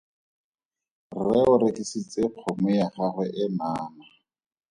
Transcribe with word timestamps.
Rre 1.17 1.39
o 1.51 1.57
rekisitse 1.63 2.19
kgomo 2.31 2.69
ya 2.79 2.87
gagwe 2.95 3.25
e 3.43 3.45
naana. 3.57 4.03